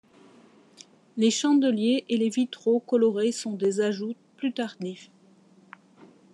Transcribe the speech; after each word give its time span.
Les 1.15 1.29
chandeliers 1.29 2.05
et 2.09 2.17
les 2.17 2.29
vitraux 2.31 2.79
colorés 2.79 3.31
sont 3.31 3.53
des 3.53 3.81
ajouts 3.81 4.15
plus 4.35 4.51
tardifs. 4.51 5.11